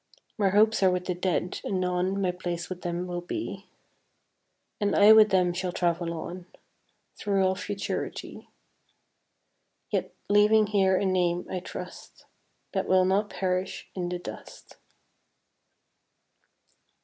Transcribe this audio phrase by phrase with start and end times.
[0.35, 3.67] My hopes are with the Dead; anon My place with them will be,
[4.79, 6.47] And I with them shall travel on
[7.15, 8.49] Through all Futurity;
[9.91, 12.25] Yet leaving here a name, I trust,
[12.73, 14.77] That will not perish in the dust.